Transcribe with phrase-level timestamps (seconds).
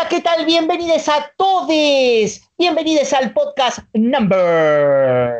[0.00, 0.46] Hola, ¿qué tal?
[0.46, 2.40] Bienvenidos a todos.
[2.56, 5.34] Bienvenidos al podcast Number.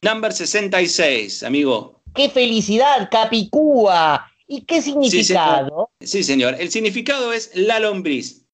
[0.00, 2.00] Number 66, amigo.
[2.14, 4.26] ¡Qué felicidad, Capicúa!
[4.46, 5.90] ¿Y qué significado?
[6.00, 6.56] Sí, señor.
[6.58, 8.46] El significado es la lombriz.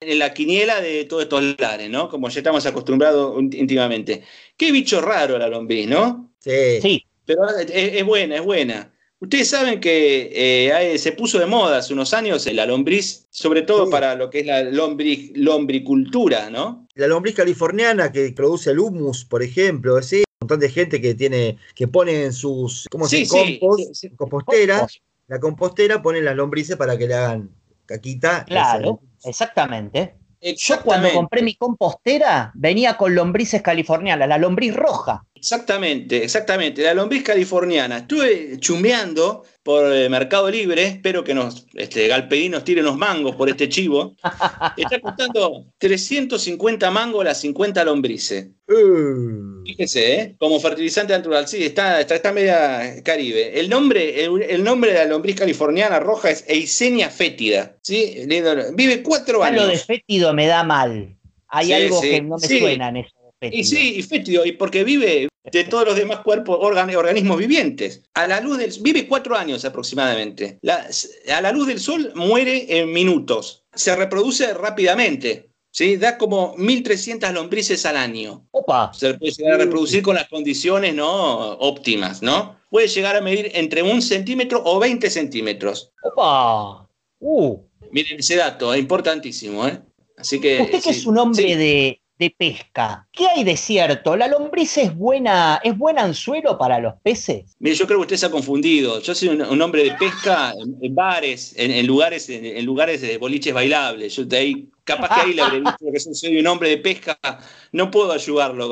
[0.00, 2.08] En la quiniela de todos estos lares, ¿no?
[2.08, 4.24] Como ya estamos acostumbrados íntimamente.
[4.56, 6.28] Qué bicho raro la lombriz, ¿no?
[6.40, 6.80] Sí.
[6.82, 7.06] Sí.
[7.24, 8.91] Pero es, buena, es buena.
[9.22, 13.88] Ustedes saben que eh, se puso de moda hace unos años la lombriz, sobre todo
[13.88, 16.88] para lo que es la lombriz, lombricultura, ¿no?
[16.96, 20.24] La lombriz californiana que produce el humus, por ejemplo, sí.
[20.40, 23.60] Un montón de gente que tiene, que pone en sus, ¿cómo se sí,
[24.16, 24.88] compostera,
[25.28, 27.50] la compostera pone las lombrices para que le hagan
[27.86, 28.44] caquita.
[28.44, 30.16] Claro, exactamente.
[30.42, 35.24] Yo cuando compré mi compostera venía con lombrices californianas, la lombriz roja.
[35.34, 36.82] Exactamente, exactamente.
[36.82, 37.98] La lombriz californiana.
[37.98, 40.84] Estuve chumeando por eh, Mercado Libre.
[40.84, 44.14] Espero que nos, este, Galpedín nos tire unos mangos por este chivo.
[44.76, 48.48] Está costando 350 mangos las 50 lombrices.
[48.68, 49.62] Uh.
[49.64, 50.34] Fíjese, ¿eh?
[50.38, 51.46] como fertilizante natural.
[51.46, 53.58] Sí, está, está, media caribe.
[53.58, 57.76] El nombre, el, nombre de la lombriz californiana roja es Eisenia fétida.
[57.82, 58.24] ¿sí?
[58.74, 59.62] Vive cuatro años.
[59.62, 61.16] Lo de fétido me da mal.
[61.48, 63.14] Hay algo que no me suena en eso.
[63.40, 68.02] Y sí, y fétido, y porque vive de todos los demás cuerpos, organismos vivientes.
[68.14, 70.58] A la luz del vive cuatro años aproximadamente.
[70.62, 73.64] a la luz del sol muere en minutos.
[73.74, 75.50] Se reproduce rápidamente.
[75.72, 75.96] ¿sí?
[75.96, 78.46] Da como 1.300 lombrices al año.
[78.52, 78.92] Opa.
[78.94, 81.52] Se puede llegar a reproducir con las condiciones ¿no?
[81.54, 82.60] óptimas, ¿no?
[82.70, 85.90] Puede llegar a medir entre un centímetro o 20 centímetros.
[86.02, 86.88] Opa.
[87.18, 87.58] Uh.
[87.90, 89.80] Miren ese dato, es importantísimo, ¿eh?
[90.16, 90.62] Así que.
[90.62, 93.06] Usted que es un hombre de, de pesca.
[93.12, 94.16] ¿Qué hay de cierto?
[94.16, 97.56] ¿La lombriz es buena, es buen anzuelo para los peces?
[97.58, 99.00] Mire, yo creo que usted se ha confundido.
[99.00, 104.14] Yo soy un, hombre de pesca en, bares, en, lugares, en, lugares de boliches bailables.
[104.14, 107.18] Yo de ahí, capaz que ahí le habré dicho que soy un hombre de pesca.
[107.72, 108.68] No puedo ayudarlo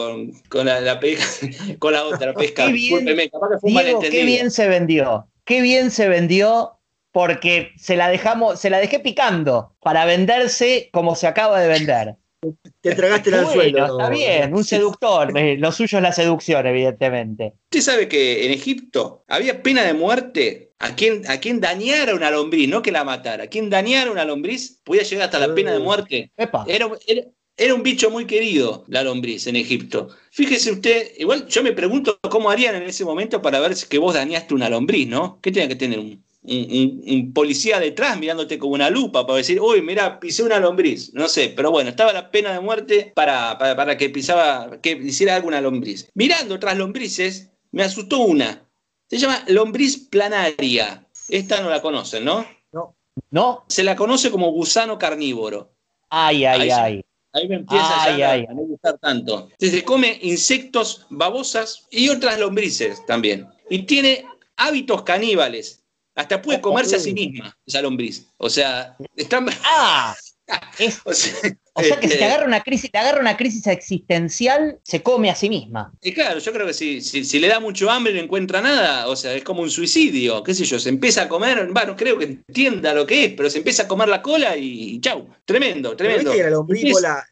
[0.49, 1.25] con, la, pesca,
[1.79, 2.67] con la otra pesca.
[2.67, 5.27] Qué bien, capaz que fue Diego, Qué bien se vendió.
[5.45, 6.77] Qué bien se vendió
[7.13, 12.17] porque se la dejamos, se la dejé picando para venderse como se acaba de vender.
[12.81, 13.99] Te tragaste el anzuelo.
[13.99, 15.33] Está bien, un seductor.
[15.59, 17.55] Lo suyo es la seducción, evidentemente.
[17.65, 22.31] Usted sabe que en Egipto había pena de muerte a quien, a quien dañara una
[22.31, 23.45] lombriz, no que la matara.
[23.45, 26.33] A quien dañara una lombriz podía llegar hasta la pena de muerte.
[27.57, 30.09] Era, un bicho muy querido, la lombriz, en Egipto.
[30.31, 33.99] Fíjese usted, igual yo me pregunto cómo harían en ese momento para ver si que
[33.99, 35.39] vos dañaste una lombriz, ¿no?
[35.43, 39.83] ¿Qué tenía que tener un, un, policía detrás mirándote como una lupa para decir, uy,
[39.83, 41.13] mira, pisé una lombriz.
[41.15, 45.37] No sé, pero bueno, estaba la pena de muerte para, para, que pisaba, que hiciera
[45.37, 46.09] alguna lombriz.
[46.15, 48.67] Mirando otras lombrices, me asustó una.
[49.09, 51.07] Se llama lombriz planaria.
[51.29, 52.47] Esta no la conocen, ¿no?
[52.73, 52.95] No.
[53.31, 53.65] ¿No?
[53.69, 55.73] Se la conoce como gusano carnívoro.
[56.09, 57.05] Ay, ay, ay.
[57.33, 59.51] Ahí me empieza ya a no gustar tanto.
[59.59, 63.47] Se come insectos, babosas y otras lombrices también.
[63.69, 64.25] Y tiene
[64.57, 65.80] hábitos caníbales.
[66.21, 68.27] Hasta puede comerse a sí misma esa lombriz.
[68.37, 69.43] O sea, está.
[69.65, 70.15] ¡Ah!
[71.07, 71.41] o sea,
[71.73, 75.35] que si te este agarra una crisis, te agarra una crisis existencial, se come a
[75.35, 75.93] sí misma.
[76.03, 79.09] Y claro, yo creo que si, si, le da mucho hambre y no encuentra nada,
[79.09, 82.19] o sea, es como un suicidio, qué sé yo, se empieza a comer, bueno, creo
[82.19, 85.97] que entienda lo que es, pero se empieza a comer la cola y, chau, tremendo,
[85.97, 86.35] tremendo.
[86.35, 87.25] la lombriz la,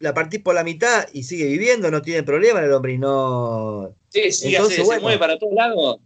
[0.00, 3.94] la, partís por la mitad y sigue viviendo, no tiene problema la lombriz, no.
[4.08, 6.00] Sí, sí, se mueve para todos lados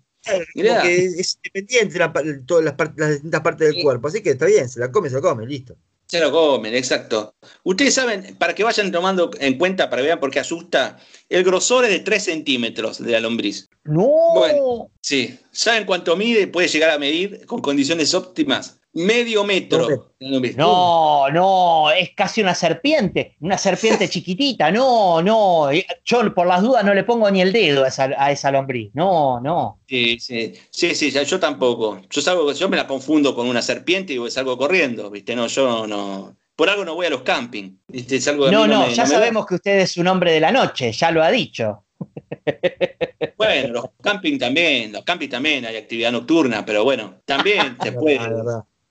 [0.55, 4.81] porque es independiente de todas las, distintas partes del cuerpo, así que está bien, se
[4.81, 5.77] la come, se la come, listo.
[6.07, 7.35] Se lo comen, exacto.
[7.65, 10.99] Ustedes saben, para que vayan tomando en cuenta, para que vean por qué asusta,
[11.29, 13.69] el grosor es de 3 centímetros de la lombriz.
[13.85, 14.09] No.
[14.35, 15.39] Bueno, sí.
[15.51, 16.47] ¿Saben cuánto mide?
[16.47, 20.15] Puede llegar a medir con condiciones óptimas medio metro.
[20.57, 25.69] No, no, es casi una serpiente, una serpiente chiquitita, no, no,
[26.05, 28.05] yo por las dudas no le pongo ni el dedo a esa,
[28.49, 29.81] a lombriz, no, no.
[29.87, 34.15] Sí, sí, sí, sí, yo tampoco, yo salgo, yo me la confundo con una serpiente
[34.15, 37.77] y salgo corriendo, viste, no, yo no, por algo no voy a los camping,
[38.51, 41.31] no, no, ya sabemos que usted es un hombre de la noche, ya lo ha
[41.31, 41.85] dicho.
[43.37, 48.19] Bueno, los camping también, los camping también hay actividad nocturna, pero bueno, también se puede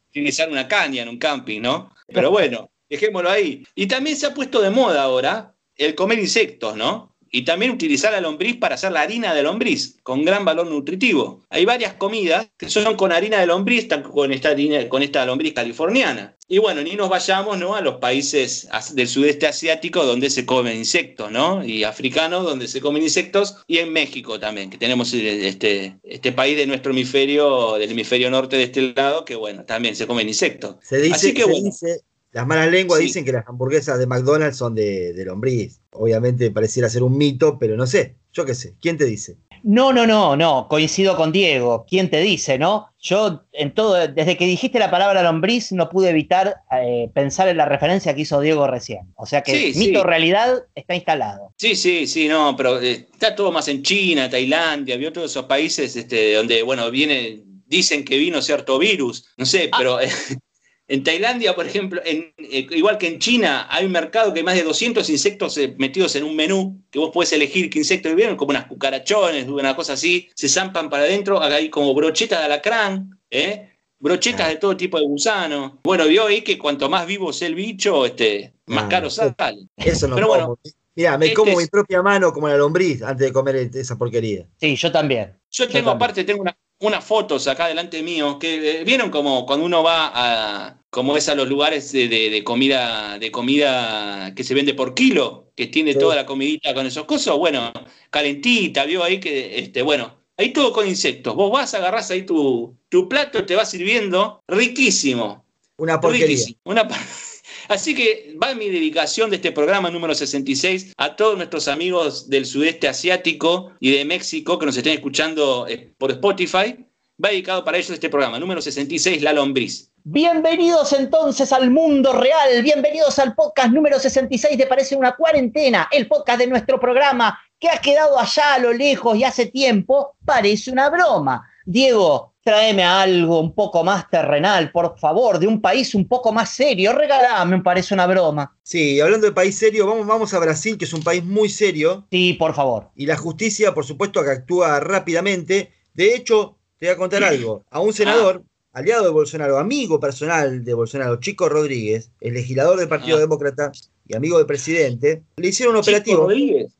[0.09, 1.91] utilizar una caña en un camping, ¿no?
[2.07, 3.65] Pero bueno, dejémoslo ahí.
[3.73, 7.14] Y también se ha puesto de moda ahora el comer insectos, ¿no?
[7.35, 11.43] Y también utilizar la lombriz para hacer la harina de lombriz, con gran valor nutritivo.
[11.49, 14.55] Hay varias comidas que son con harina de lombriz, con esta,
[14.87, 16.37] con esta lombriz californiana.
[16.47, 17.75] Y bueno, ni nos vayamos ¿no?
[17.75, 21.65] a los países del sudeste asiático donde se comen insectos, ¿no?
[21.65, 26.31] Y africanos donde se comen insectos, y en México también, que tenemos eh, este, este
[26.31, 30.29] país de nuestro hemisferio, del hemisferio norte de este lado, que bueno, también se comen
[30.29, 30.77] insectos.
[30.83, 31.43] Se dice, que,
[31.73, 31.99] se
[32.35, 35.79] Las malas lenguas dicen que las hamburguesas de McDonald's son de, de lombriz.
[35.91, 38.17] Obviamente pareciera ser un mito, pero no sé.
[38.33, 38.75] Yo qué sé.
[38.81, 39.37] ¿Quién te dice?
[39.63, 41.85] No, no, no, no, coincido con Diego.
[41.89, 42.89] ¿Quién te dice, no?
[42.99, 47.55] Yo, en todo, desde que dijiste la palabra lombriz, no pude evitar eh, pensar en
[47.55, 49.13] la referencia que hizo Diego recién.
[49.15, 51.53] O sea que mito realidad está instalado.
[51.55, 55.45] Sí, sí, sí, no, pero eh, está todo más en China, Tailandia, vi otros esos
[55.45, 59.99] países este, donde, bueno, viene, dicen que vino cierto virus, no sé, ah.
[60.87, 64.55] En Tailandia, por ejemplo, eh, igual que en China, hay un mercado que hay más
[64.55, 68.35] de 200 insectos eh, metidos en un menú, que vos puedes elegir qué insectos vienen,
[68.35, 73.19] como unas cucarachones, una cosa así, se zampan para adentro, hay como brochetas de alacrán,
[73.31, 73.71] ¿eh?
[73.99, 75.79] brochetas de todo tipo de gusano.
[75.83, 79.67] Bueno, vio ahí que cuanto más vivo sea el bicho, este, más ah, caro sale.
[79.77, 80.59] Eso no Pero bueno,
[80.95, 84.47] Mira, me como mi propia mano como la lombriz antes de comer esa porquería.
[84.57, 85.37] Sí, yo también.
[85.51, 89.65] Yo tengo, aparte, tengo una, unas fotos acá delante mío que eh, vieron como cuando
[89.65, 94.73] uno va a como es a los lugares de, comida de comida que se vende
[94.73, 97.71] por kilo que tiene toda la comidita con esos cosas bueno
[98.09, 101.35] calentita vio ahí que este bueno ahí todo con insectos.
[101.35, 105.45] Vos vas agarrás ahí tu, tu plato te va sirviendo riquísimo.
[105.77, 106.37] Una porquería.
[106.63, 106.87] Una
[107.67, 112.45] Así que va mi dedicación de este programa número 66 a todos nuestros amigos del
[112.45, 116.85] sudeste asiático y de México que nos estén escuchando eh, por Spotify.
[117.23, 119.89] Va dedicado para ellos este programa, número 66, La Lombriz.
[120.03, 126.07] Bienvenidos entonces al mundo real, bienvenidos al podcast número 66 de Parece una cuarentena, el
[126.07, 130.69] podcast de nuestro programa que ha quedado allá a lo lejos y hace tiempo, parece
[130.71, 131.49] una broma.
[131.65, 136.51] Diego, tráeme algo un poco más terrenal, por favor, de un país un poco más
[136.51, 136.93] serio.
[136.93, 138.55] Regalame, me parece una broma.
[138.61, 142.05] Sí, hablando de país serio, vamos, vamos a Brasil, que es un país muy serio.
[142.11, 142.89] Sí, por favor.
[142.95, 145.71] Y la justicia, por supuesto, que actúa rápidamente.
[145.95, 147.65] De hecho, te voy a contar algo.
[147.71, 148.79] A un senador, ah.
[148.79, 153.21] aliado de Bolsonaro, amigo personal de Bolsonaro, Chico Rodríguez, el legislador del Partido ah.
[153.21, 153.71] Demócrata
[154.07, 156.17] y amigo del presidente, le hicieron un operativo.
[156.17, 156.73] Chico Rodríguez.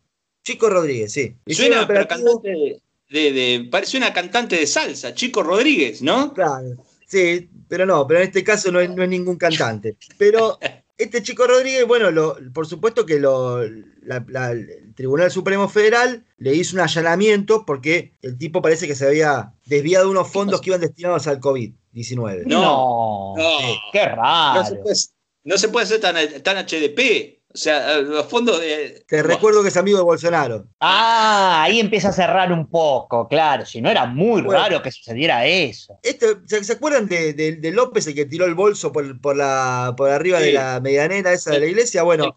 [0.44, 1.36] Chico Rodríguez, sí.
[1.48, 1.88] Suena,
[3.10, 6.34] de, parece una cantante de salsa, Chico Rodríguez, ¿no?
[6.34, 6.76] Claro,
[7.08, 9.98] sí, pero no, pero en este caso no es, ningún cantante.
[10.18, 10.58] Pero
[10.98, 16.76] este Chico Rodríguez, bueno, lo, por supuesto que lo, el Tribunal Supremo Federal le hizo
[16.76, 21.28] un allanamiento porque el tipo parece que se había desviado unos fondos que iban destinados
[21.28, 22.44] al COVID-19.
[22.46, 23.34] No,
[23.92, 24.64] qué raro.
[25.44, 27.40] No se puede, ser tan, tan HDP.
[27.56, 29.06] O sea, los fondos de.
[29.08, 30.68] Te recuerdo que es amigo de Bolsonaro.
[30.82, 33.66] Ah, ahí empieza a cerrar un poco, claro.
[33.66, 35.98] Si no era muy raro que sucediera eso.
[36.04, 40.42] Este, ¿se, acuerdan de, López, el que tiró el bolso por, por, la, por arriba
[40.42, 42.04] de la medianera esa de la iglesia?
[42.04, 42.36] Bueno,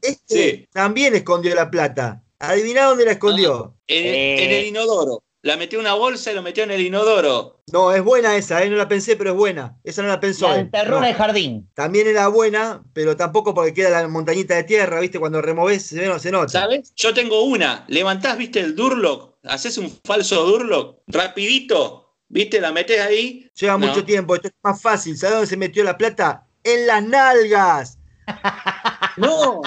[0.00, 2.22] este también escondió la plata.
[2.38, 3.74] Adivina dónde la escondió.
[3.76, 5.22] Ah, en, el inodoro.
[5.44, 7.60] La metió en una bolsa y lo metió en el inodoro.
[7.70, 8.70] No, es buena esa, ¿eh?
[8.70, 9.76] no la pensé, pero es buena.
[9.84, 10.48] Esa no la pensó.
[10.48, 11.68] La enterró en el jardín.
[11.74, 15.20] También era buena, pero tampoco porque queda la montañita de tierra, ¿viste?
[15.20, 16.48] Cuando removés se, se nota.
[16.48, 16.94] ¿Sabes?
[16.96, 17.84] Yo tengo una.
[17.88, 18.60] Levantás, ¿viste?
[18.60, 19.34] El Durlock.
[19.42, 21.00] Haces un falso Durlock.
[21.08, 22.14] Rapidito.
[22.28, 22.58] ¿Viste?
[22.58, 23.46] La metés ahí.
[23.54, 24.36] Lleva mucho tiempo.
[24.36, 25.14] Esto es más fácil.
[25.18, 26.46] ¿Sabes dónde se metió la plata?
[26.62, 27.98] En las nalgas.
[29.18, 29.60] no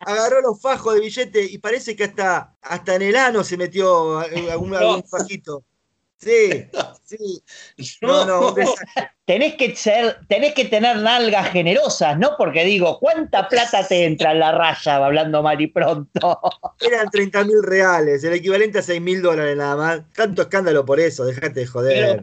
[0.00, 4.18] agarró los fajos de billete y parece que hasta, hasta en el ano se metió
[4.18, 5.64] algún, algún fajito.
[6.18, 6.66] Sí,
[7.04, 7.42] sí.
[8.02, 8.54] No, no,
[9.24, 12.32] tenés que ser, tenés que tener nalgas generosas, ¿no?
[12.36, 16.40] Porque digo, ¿cuánta plata te entra en la raya hablando mal y pronto?
[16.80, 20.00] Eran 30 mil reales, el equivalente a 6 mil dólares nada más.
[20.12, 22.16] Tanto escándalo por eso, déjate de joder.
[22.16, 22.20] Eh,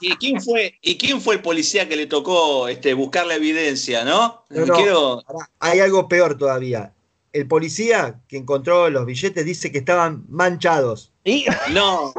[0.00, 4.04] ¿y, quién fue, ¿Y quién fue el policía que le tocó este, buscar la evidencia,
[4.04, 4.44] no?
[4.50, 5.22] no
[5.60, 6.92] Hay algo peor todavía.
[7.32, 11.12] El policía que encontró los billetes dice que estaban manchados.
[11.70, 12.12] No.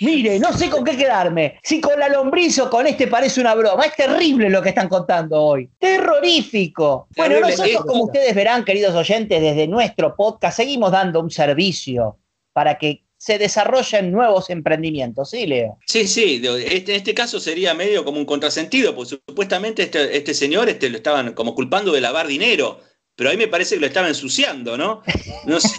[0.00, 1.58] Mire, no sé con qué quedarme.
[1.62, 3.84] Si con la lombriz o con este parece una broma.
[3.84, 5.70] Es terrible lo que están contando hoy.
[5.78, 7.08] Terrorífico.
[7.16, 12.18] Bueno, nosotros, como ustedes verán, queridos oyentes, desde nuestro podcast seguimos dando un servicio
[12.52, 15.78] para que se desarrollen nuevos emprendimientos, ¿sí, Leo?
[15.86, 20.34] Sí, sí, este, en este caso sería medio como un contrasentido, porque supuestamente este, este
[20.34, 22.80] señor este, lo estaban como culpando de lavar dinero
[23.14, 25.02] pero a mí me parece que lo estaba ensuciando, ¿no?
[25.46, 25.76] No sé.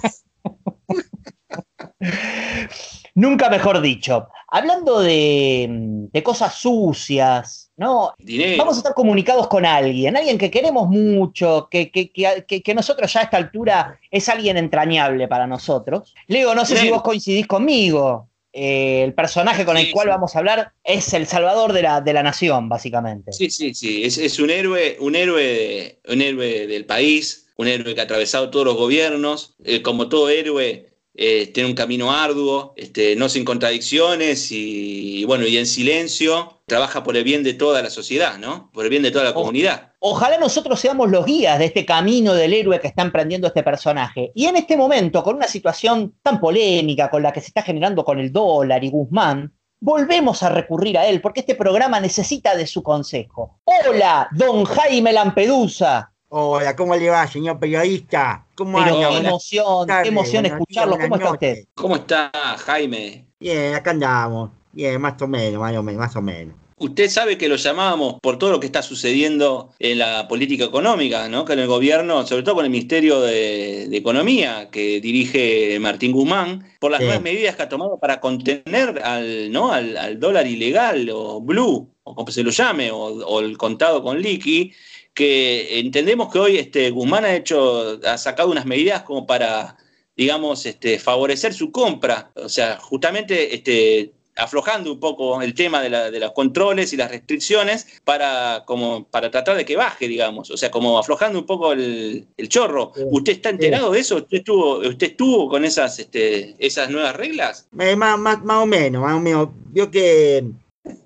[3.15, 4.27] Nunca mejor dicho.
[4.47, 8.13] Hablando de, cosas sucias, ¿no?
[8.57, 13.23] Vamos a estar comunicados con alguien, alguien que queremos mucho, que, que, nosotros ya a
[13.23, 16.13] esta altura es alguien entrañable para nosotros.
[16.27, 18.29] Leo, no sé si vos coincidís conmigo.
[18.55, 22.13] Eh, el personaje con el cual vamos a hablar es el salvador de la, de
[22.13, 23.31] la nación, básicamente.
[23.31, 28.01] Sí, sí, sí, es, un héroe, un héroe, un héroe del país, un héroe que
[28.01, 33.15] ha atravesado todos los gobiernos, eh, como todo héroe eh, tiene un camino arduo, este,
[33.15, 37.91] no sin contradicciones y, bueno, y en silencio, trabaja por el bien de toda la
[37.91, 38.71] sociedad, ¿no?
[38.73, 39.93] Por el bien de toda la comunidad.
[39.99, 44.31] Ojalá nosotros seamos los guías de este camino del héroe que está emprendiendo este personaje.
[44.33, 48.03] Y en este momento, con una situación tan polémica, con la que se está generando
[48.03, 52.65] con el dólar y Guzmán, volvemos a recurrir a él, porque este programa necesita de
[52.65, 53.59] su consejo.
[53.65, 56.12] Hola, don Jaime Lampedusa.
[56.35, 58.43] Hola, ¿cómo le va, señor periodista?
[58.55, 60.97] ¿Cómo Pero qué emoción, qué emoción escucharlo.
[60.97, 61.57] ¿Cómo está usted?
[61.75, 63.27] ¿Cómo está, Jaime?
[63.39, 64.49] Bien, acá andamos.
[64.71, 66.55] Bien, más o menos, más o menos, más o menos.
[66.77, 71.29] Usted sabe que lo llamábamos por todo lo que está sucediendo en la política económica,
[71.29, 71.45] ¿no?
[71.45, 76.65] Que en el gobierno, sobre todo con el Ministerio de, Economía que dirige Martín Guzmán,
[76.79, 79.71] por las nuevas medidas que ha tomado para contener al, ¿no?
[79.71, 84.19] al, dólar ilegal o blue, o como se lo llame, o, o el contado con
[84.19, 84.73] liqui,
[85.13, 89.77] que entendemos que hoy este, Guzmán ha hecho, ha sacado unas medidas como para,
[90.15, 92.31] digamos, este, favorecer su compra.
[92.35, 98.01] O sea, justamente este, aflojando un poco el tema de, los controles y las restricciones
[98.03, 100.49] para, como, para tratar de que baje, digamos.
[100.49, 102.91] O sea, como aflojando un poco el, chorro.
[103.11, 104.17] ¿Usted está enterado de eso?
[104.17, 107.67] ¿Usted estuvo, usted estuvo con esas, este, esas nuevas reglas?
[107.79, 109.49] Eh, más, más, o menos, más o menos.
[109.69, 110.43] Vio que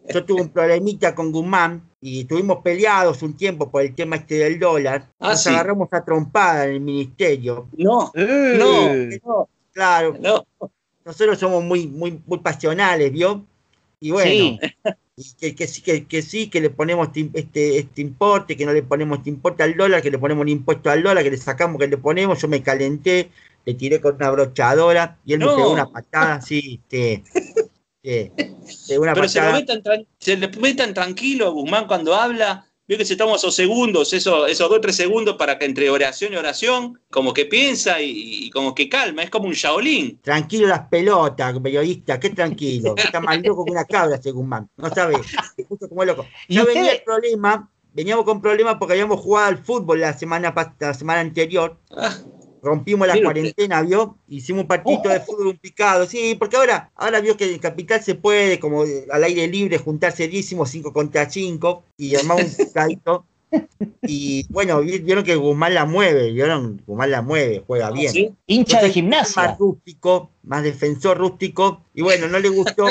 [0.10, 4.36] yo tuve un problemita con Guzmán y estuvimos peleados un tiempo por el tema este
[4.36, 5.08] del dólar.
[5.20, 7.68] Ah, Nos agarramos a trompada en el ministerio.
[7.77, 10.16] No, no, no, claro.
[11.04, 13.46] Nosotros somos muy, muy, muy pasionales, ¿vio?
[14.00, 14.60] Y bueno,
[15.39, 18.84] que, que, sí, que, que, sí, que le ponemos este, este importe, que no le
[18.84, 21.80] ponemos este importe al dólar, que le ponemos un impuesto al dólar, que le sacamos,
[21.80, 22.39] que le ponemos.
[22.39, 23.32] Yo me calenté,
[23.66, 27.24] le tiré con una brochadora y él me pegó una patada, sí, este,
[29.14, 29.82] pero se, lo ve tan,
[30.20, 32.64] se le ve tan tranquilo a Guzmán cuando habla.
[32.88, 35.90] Veo que se toma esos segundos, esos, esos dos o tres segundos para que entre
[35.90, 40.22] oración y oración, como que piensa y, como que calma, es como un Shaolin.
[40.22, 42.96] Tranquilo las pelotas, periodista, qué tranquilo.
[42.96, 45.16] Está más loco que una cabra ese Guzmán, no sabe,
[45.90, 46.26] como loco.
[46.48, 50.94] Ya venía el problema, veníamos con problemas porque habíamos jugado al fútbol la semana, la
[50.94, 51.78] semana anterior.
[52.62, 54.18] Rompimos la cuarentena, ¿vio?
[54.28, 58.04] Hicimos un partido de fútbol un picado, sí, porque ahora, ahora vio que en Capital
[58.04, 63.26] se puede, como al aire libre, juntarse 5 contra 5 y armar un picadito.
[64.02, 68.38] Y bueno, vieron que Guzmán la mueve, vieron, Guzmán la mueve, juega bien.
[68.46, 69.44] Hincha de gimnasia.
[69.44, 71.84] Más rústico, más defensor rústico.
[71.94, 72.88] Y bueno, no le gustó,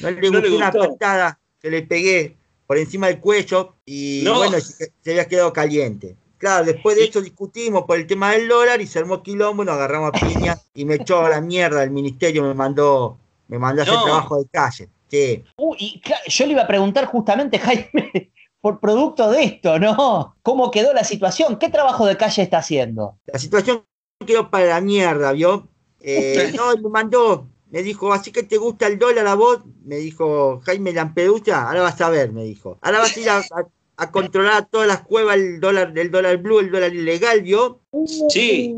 [0.00, 5.10] no le gustó, una patada que le pegué por encima del cuello y bueno, se
[5.10, 6.16] había quedado caliente.
[6.42, 9.76] Claro, después de eso discutimos por el tema del dólar y se armó quilombo, nos
[9.76, 13.82] agarramos a piña y me echó a la mierda el ministerio, me mandó, me mandó
[13.82, 14.88] a hacer trabajo de calle.
[15.06, 15.44] Sí.
[15.78, 20.34] y yo le iba a preguntar justamente, Jaime, por producto de esto, ¿no?
[20.42, 21.60] ¿Cómo quedó la situación?
[21.60, 23.18] ¿Qué trabajo de calle está haciendo?
[23.26, 23.84] La situación
[24.26, 25.68] quedó para la mierda, ¿vio?
[26.00, 29.94] Eh, no, me mandó, me dijo, así que te gusta el dólar a vos, me
[29.94, 32.78] dijo Jaime Lampedusa, ahora vas a ver, me dijo.
[32.82, 33.64] Ahora vas a ir a a
[34.10, 37.82] controlar todas las cuevas el dólar, del dólar blue, el dólar ilegal, ¿vio?
[38.28, 38.74] Sí.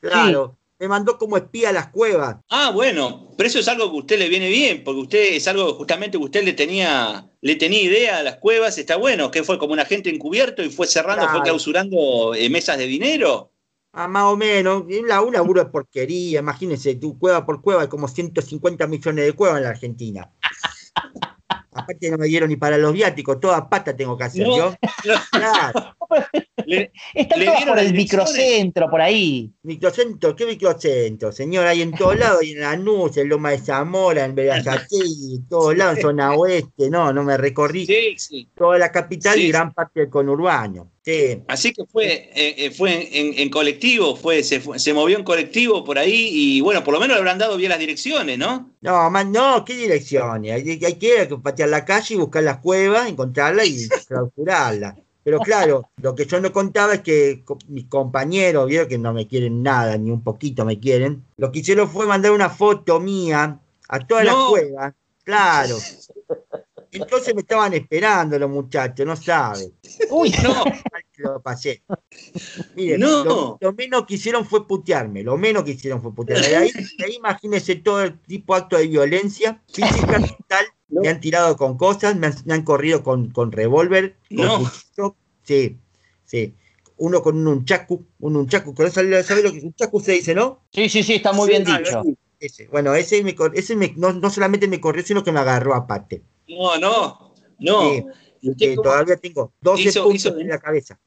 [0.00, 0.58] Claro.
[0.78, 2.36] Me mandó como espía a las cuevas.
[2.50, 5.48] Ah, bueno, pero eso es algo que a usted le viene bien, porque usted es
[5.48, 9.42] algo justamente que usted le tenía, le tenía idea a las cuevas, está bueno, que
[9.42, 13.52] fue como un agente encubierto y fue cerrando, fue clausurando eh, mesas de dinero.
[13.92, 17.88] Ah, más o menos, una, un laburo de porquería, imagínense, tu cueva por cueva hay
[17.88, 20.30] como 150 millones de cuevas en la Argentina.
[21.78, 24.74] Aparte no me dieron ni para los viáticos, toda pata tengo que hacer yo.
[25.30, 25.94] Claro.
[27.14, 29.52] Está todo por el microcentro, por ahí.
[29.62, 30.34] ¿Microcentro?
[30.34, 31.32] ¿Qué microcentro?
[31.32, 35.48] Señor, hay en todos lados, hay en Lanús, en Loma de Zamora, en Belazategui, en
[35.48, 37.86] todos lados, en zona oeste, no, no me recorrí
[38.54, 40.90] toda la capital y gran parte del conurbano.
[41.46, 43.08] Así que fue, eh, eh, fue
[43.40, 47.16] en, colectivo, fue, se, se, movió en colectivo por ahí y bueno, por lo menos
[47.16, 48.70] le habrán dado bien las direcciones, ¿no?
[48.82, 50.52] No, más no, ¿qué direcciones?
[50.52, 54.96] Hay, hay que patear la calle y buscar las cuevas, encontrarla y clausurarla.
[55.24, 59.26] Pero claro, lo que yo no contaba es que mis compañeros, vieron que no me
[59.26, 63.58] quieren nada, ni un poquito me quieren, lo que hicieron fue mandar una foto mía
[63.88, 64.94] a todas las cuevas.
[65.24, 65.76] Claro.
[66.92, 69.72] Entonces me estaban esperando los muchachos, no saben.
[70.10, 70.64] Uy, no.
[71.18, 71.82] Lo pasé.
[72.76, 76.48] Miren, lo, menos que hicieron fue putearme, lo menos que hicieron fue putearme.
[76.48, 76.70] De ahí,
[77.16, 82.16] imagínense todo el tipo de acto de violencia física, mental, me han tirado con cosas,
[82.16, 84.70] me han, corrido con, con revólver, no.
[85.42, 85.76] sí,
[86.24, 86.54] sí.
[86.96, 90.64] Uno con un unchaku, un unchaku, ¿sabes lo que un unchaku se dice, no?
[90.72, 92.02] Sí, sí, sí, está muy bien dicho.
[92.70, 96.22] Bueno, ese, me, ese me, no, no, solamente me corrió, sino que me agarró aparte.
[96.48, 98.04] No, no, no.
[98.82, 100.98] todavía tengo 12 puntos en la cabeza.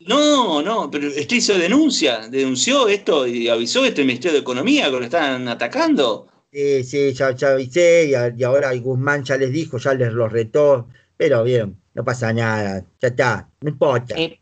[0.00, 4.90] No, no, pero usted hizo denuncia, denunció esto y avisó este Ministerio de Economía que
[4.92, 6.26] lo están atacando.
[6.50, 11.44] Sí, sí, ya, avisé y, ahora Guzmán ya les dijo, ya les lo retó, pero
[11.44, 14.14] bien, no pasa nada, ya está, no importa.
[14.18, 14.39] Eh,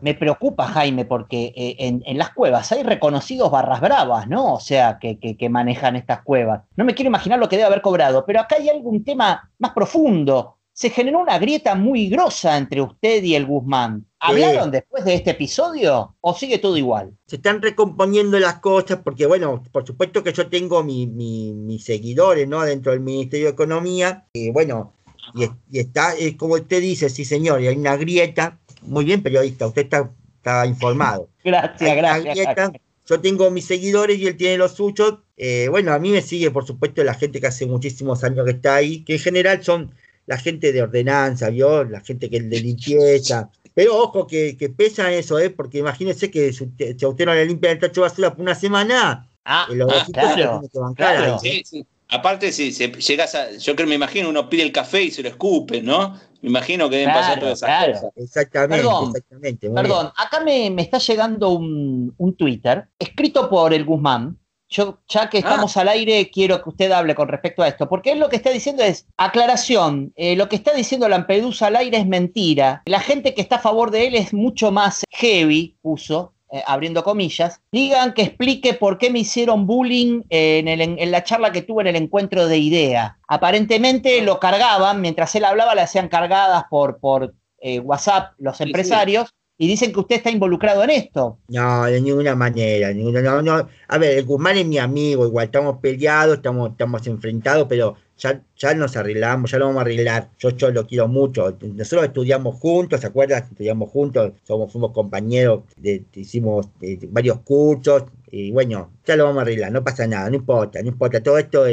[0.00, 4.54] me preocupa, Jaime, porque eh, en, las cuevas hay reconocidos barras bravas, ¿no?
[4.54, 6.62] O sea, que, que, manejan estas cuevas.
[6.76, 9.72] No me quiero imaginar lo que debe haber cobrado, pero acá hay algún tema más
[9.72, 10.56] profundo.
[10.72, 14.06] Se generó una grieta muy grosa entre usted y el Guzmán.
[14.20, 17.16] ¿Hablaron después de este episodio o sigue todo igual?
[17.26, 22.62] Se están recomponiendo las cosas porque, bueno, por supuesto que yo tengo mis seguidores, ¿no?
[22.62, 24.26] Dentro del Ministerio de Economía.
[24.32, 24.92] Y bueno,
[25.34, 29.82] y, está, como usted dice, sí señor, y hay una grieta muy bien, periodista, usted
[29.82, 31.28] está, está informado.
[31.44, 32.72] gracias, gracias,
[33.06, 35.18] Yo tengo mis seguidores y él tiene los suyos.
[35.36, 38.52] Eh, bueno, a mí me sigue, por supuesto, la gente que hace muchísimos años que
[38.52, 39.92] está ahí, que en general son
[40.26, 41.84] la gente de ordenanza, ¿vio?
[41.84, 43.50] La gente que es de limpieza.
[43.74, 45.50] Pero ojo que, que pesa eso, ¿eh?
[45.50, 48.54] Porque imagínese que si a usted no le limpia el tacho de basura por una
[48.54, 50.60] semana, ah, los ah, claro,
[50.94, 51.38] claro.
[51.38, 51.86] Sí, sí.
[52.10, 55.28] Aparte, si, llegas a, yo creo, me imagino, uno pide el café y se lo
[55.28, 56.14] escupe, ¿no?
[56.40, 58.12] Me imagino que deben pasar todas esas cosas.
[58.16, 59.70] Exactamente, perdón, exactamente.
[59.70, 64.38] Perdón, acá me, está llegando un, Twitter escrito por el Guzmán.
[64.70, 65.80] Yo, ya que estamos ah.
[65.80, 68.50] al aire, quiero que usted hable con respecto a esto, porque él lo que está
[68.50, 72.82] diciendo es, aclaración, eh, lo que está diciendo Lampedusa al aire es mentira.
[72.84, 77.04] La gente que está a favor de él es mucho más heavy, puso, eh, abriendo
[77.04, 81.88] comillas, digan que explique por qué me hicieron bullying en, la charla que tuve en
[81.88, 83.18] el encuentro de idea.
[83.28, 89.34] Aparentemente lo cargaban, mientras él hablaba le hacían cargadas por, por eh, WhatsApp los empresarios.
[89.60, 91.38] Y dicen que usted está involucrado en esto.
[91.48, 92.94] No, de ninguna manera.
[92.94, 93.68] no, no.
[93.88, 98.42] A ver, el Guzmán es mi amigo, igual estamos peleados, estamos, estamos enfrentados, pero ya,
[98.56, 100.30] ya nos arreglamos, ya lo vamos a arreglar.
[100.38, 101.56] Yo, yo lo quiero mucho.
[101.62, 103.44] Nosotros estudiamos juntos, ¿se acuerdan?
[103.44, 109.38] Estudiamos juntos, somos, fuimos compañeros, de, hicimos eh, varios cursos, y bueno, ya lo vamos
[109.38, 111.22] a arreglar, no pasa nada, no importa, no importa.
[111.22, 111.64] Todo esto,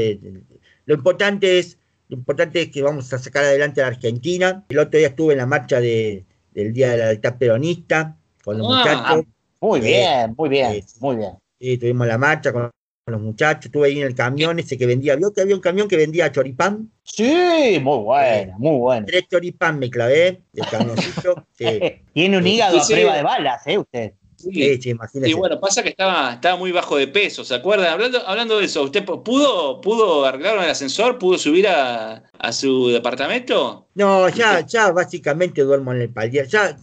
[0.85, 4.63] lo importante es, lo importante es que vamos a sacar adelante a la Argentina.
[4.69, 8.59] El otro día estuve en la marcha de, del Día de la Libertad Peronista con
[8.59, 9.25] los ah, muchachos.
[9.59, 11.31] Muy bien, muy bien, muy bien.
[11.59, 12.69] Sí, tuvimos la marcha con
[13.11, 15.87] los muchachos, estuve ahí en el camión ese que vendía, ¿vio que había un camión
[15.87, 16.89] que vendía choripán?
[17.03, 19.05] Sí, muy bueno, muy bueno.
[19.05, 21.45] Tres choripán me clavé del camioncito.
[22.13, 23.77] Tiene un hígado a prueba de balas, ¿eh?
[23.77, 24.13] Usted.
[24.37, 27.93] Sí, sí, Y bueno, pasa que estaba, estaba muy bajo de peso, ¿se acuerdan?
[27.93, 31.17] Hablando, hablando de eso, ¿usted pudo, pudo arreglar el ascensor?
[31.17, 33.87] ¿Pudo subir a, su departamento?
[33.95, 36.47] No, ya, ya básicamente duermo en el palier.
[36.47, 36.77] Ya,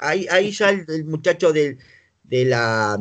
[0.00, 1.78] ahí, ahí ya el, muchacho de
[2.30, 2.98] la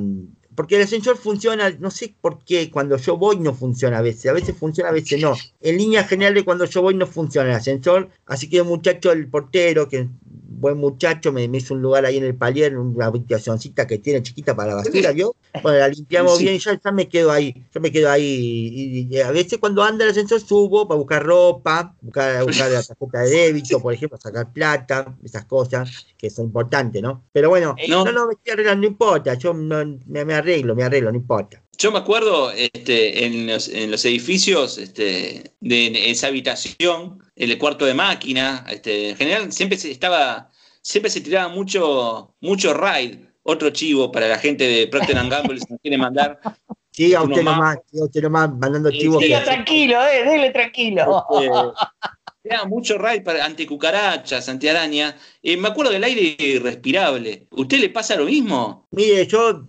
[0.58, 4.26] porque el ascensor funciona, no sé por qué, cuando yo voy no funciona a veces,
[4.26, 5.36] a veces funciona, a veces no.
[5.62, 9.88] En línea general cuando yo voy no funciona el ascensor, así que muchacho, el portero,
[9.88, 10.10] que
[10.58, 14.56] buen muchacho, me, hizo un lugar ahí en el palier, una habitacióncita que tiene chiquita
[14.56, 15.36] para la basura, ¿vio?
[15.62, 19.08] Bueno, la limpiamos bien y ya, me quedo ahí, yo me quedo ahí.
[19.10, 23.20] Y, a veces cuando anda el ascensor subo para buscar ropa, buscar, buscar la tarjeta
[23.22, 27.26] de débito, por ejemplo, sacar plata, esas cosas que son importantes, ¿no?
[27.32, 31.12] Pero bueno, no, no, me estoy arreglando, no importa, yo me, me arreglo, me arreglo,
[31.12, 31.62] no importa.
[31.78, 37.58] Yo me acuerdo este, en, los, en los edificios este, de esa habitación, en el
[37.60, 40.50] cuarto de máquina, este, en general siempre se estaba,
[40.82, 45.72] siempre se tiraba mucho, mucho raid, otro chivo para la gente de Procter Gamble si
[45.72, 46.40] nos quiere mandar.
[46.98, 49.24] Sí, a usted nomás, sí, a usted nomás mandando chivos.
[49.24, 51.24] Siga tranquilo, eh, dele tranquilo.
[52.44, 55.16] Era este, mucho raid para anticucarachas, antiaraña.
[55.44, 57.46] Eh, me acuerdo del aire irrespirable.
[57.52, 58.88] ¿Usted le pasa lo mismo?
[58.90, 59.68] Mire, yo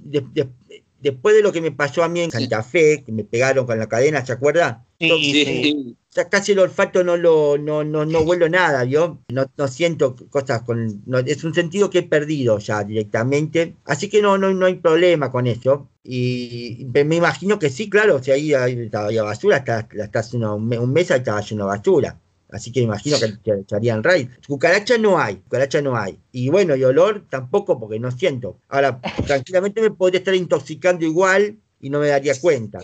[1.01, 3.79] después de lo que me pasó a mí en Santa Fe, que me pegaron con
[3.79, 4.85] la cadena, ¿se acuerda?
[4.99, 5.09] Sí,
[5.45, 5.97] sí.
[6.11, 10.17] Ya casi el olfato no lo no, no, no huelo nada, yo no, no siento
[10.31, 14.67] cosas con es un sentido que he perdido ya directamente, así que no no, no
[14.67, 15.89] hay problema con eso.
[16.03, 21.11] Y me imagino que sí, claro, si ahí había basura, hasta, hasta hace un mes
[21.11, 22.19] estaba lleno de basura.
[22.51, 24.31] Así que imagino que echarían raid.
[24.47, 26.19] Cucaracha no hay, cucaracha no hay.
[26.33, 28.59] Y bueno, y olor tampoco porque no siento.
[28.69, 32.79] Ahora, tranquilamente me podría estar intoxicando igual y no me daría cuenta.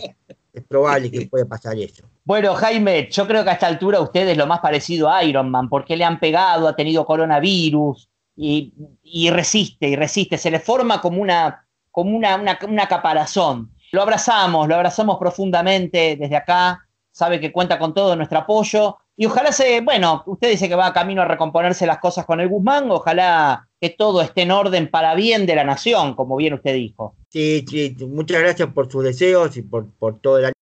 [0.53, 2.05] Es probable que pueda pasar eso.
[2.23, 5.49] Bueno, Jaime, yo creo que a esta altura usted es lo más parecido a Iron
[5.49, 10.37] Man, porque le han pegado, ha tenido coronavirus y, resiste, y resiste.
[10.37, 12.35] Se le forma como una, como una,
[12.67, 13.71] una caparazón.
[13.91, 16.85] Lo abrazamos, lo abrazamos profundamente desde acá.
[17.11, 20.91] Sabe que cuenta con todo nuestro apoyo y ojalá se, bueno, usted dice que va
[20.91, 25.15] camino a recomponerse las cosas con el Guzmán, ojalá que todo esté en orden para
[25.15, 27.15] bien de la nación, como bien usted dijo.
[27.29, 30.53] Sí, sí, muchas gracias por sus deseos y por, por todo el año.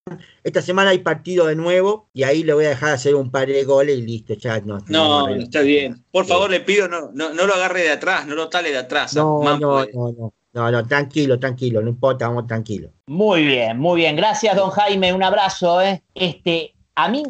[0.44, 3.48] Esta semana hay partido de nuevo y ahí le voy a dejar hacer un par
[3.48, 4.78] de goles y listo, ya no.
[4.88, 6.04] No, está bien.
[6.12, 8.78] Por favor, le pido, no, no, no, lo agarre de atrás, no lo tale de
[8.78, 9.16] atrás.
[9.16, 12.90] No, no, no, no, no, no, tranquilo, tranquilo, no importa, vamos tranquilo.
[13.08, 14.16] Muy bien, muy bien.
[14.16, 15.82] Gracias, don Jaime, un abrazo.
[15.82, 16.04] ¿eh?
[16.14, 17.24] Este, a mí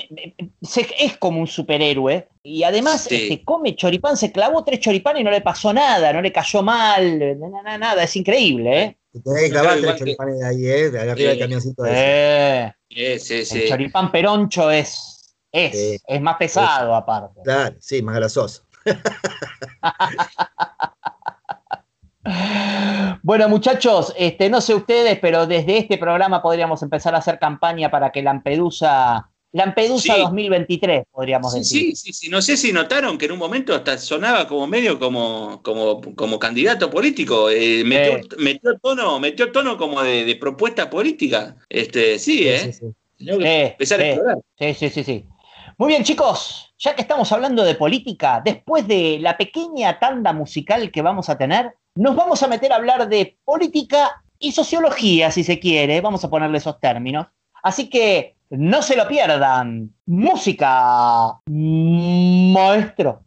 [0.62, 5.24] es como un superhéroe y además se este, come choripán, se clavó tres choripanes y
[5.24, 8.98] no le pasó nada, no le cayó mal, nada, nada, es increíble, ¿eh?
[9.24, 10.90] Tenés que clavar tres choripanes de ahí, ¿eh?
[10.90, 16.94] De arriba del camioncito de sí, sí, El choripán peroncho es, es, es más pesado
[16.96, 17.42] aparte.
[17.44, 18.64] Claro, sí, más grasoso.
[23.26, 27.90] Bueno, muchachos, este, no sé ustedes, pero desde este programa podríamos empezar a hacer campaña
[27.90, 31.92] para que Lampedusa Lampedusa 2023, podríamos decir.
[31.92, 32.30] Sí, sí, sí.
[32.30, 36.40] No sé si notaron que en un momento hasta sonaba como medio como, como, como
[36.40, 37.52] candidato político.
[37.52, 41.56] Eh, metió, tono, metió tono como de, propuesta política.
[41.70, 42.74] Este, sí, ¿eh?
[42.74, 42.86] Sí,
[43.20, 44.38] empezar a explorar.
[44.58, 45.26] Sí, sí, sí, sí.
[45.78, 50.90] Muy bien, chicos, ya que estamos hablando de política, después de la pequeña tanda musical
[50.92, 55.44] que vamos a tener, nos vamos a meter a hablar de política y sociología, si
[55.44, 56.02] se quiere.
[56.02, 57.28] Vamos a ponerle esos términos.
[57.62, 59.94] Así que no se lo pierdan.
[60.06, 63.22] Música, maestro.